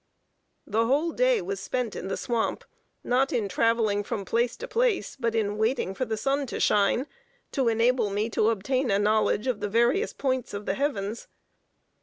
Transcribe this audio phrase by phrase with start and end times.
[0.65, 2.63] The whole day was spent in the swamp,
[3.03, 7.05] not in traveling from place to place, but in waiting for the sun to shine,
[7.51, 11.27] to enable me to obtain a knowledge of the various points of the heavens.